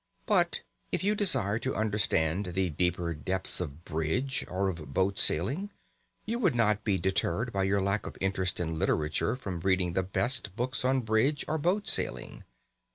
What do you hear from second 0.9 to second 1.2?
if you